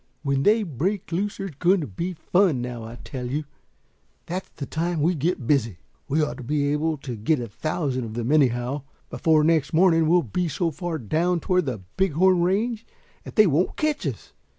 When 0.23 0.41
they 0.41 0.63
break 0.63 1.11
loose 1.11 1.37
there's 1.37 1.51
going 1.59 1.81
to 1.81 1.85
be 1.85 2.13
fun, 2.13 2.59
now 2.59 2.83
I 2.83 2.95
tell 3.03 3.27
you. 3.27 3.43
That's 4.25 4.49
the 4.55 4.65
time 4.65 4.99
we 4.99 5.13
get 5.13 5.45
busy. 5.45 5.77
We 6.07 6.23
ought 6.23 6.37
to 6.37 6.43
be 6.43 6.69
able 6.71 6.97
to 6.97 7.15
get 7.15 7.39
a 7.39 7.47
thousand 7.47 8.05
of 8.05 8.15
them 8.15 8.31
anyhow. 8.31 8.81
Before 9.11 9.43
next 9.43 9.73
morning 9.73 10.07
we'll 10.07 10.23
be 10.23 10.47
so 10.47 10.71
far 10.71 10.97
down 10.97 11.39
toward 11.39 11.67
the 11.67 11.81
Big 11.97 12.13
Horn 12.13 12.41
range 12.41 12.83
that 13.25 13.35
they 13.35 13.45
won't 13.45 13.77
catch 13.77 14.07
us. 14.07 14.33